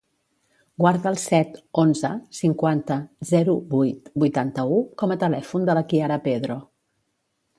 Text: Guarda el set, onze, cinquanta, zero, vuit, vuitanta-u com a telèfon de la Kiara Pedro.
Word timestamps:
Guarda 0.83 1.09
el 1.09 1.17
set, 1.23 1.59
onze, 1.81 2.09
cinquanta, 2.37 2.97
zero, 3.33 3.55
vuit, 3.75 4.11
vuitanta-u 4.23 4.81
com 5.03 5.13
a 5.13 5.19
telèfon 5.27 5.69
de 5.71 5.79
la 5.81 5.87
Kiara 5.93 6.21
Pedro. 6.29 6.57